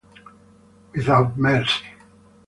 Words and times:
Without 0.95 1.37
Mercy 1.37 1.85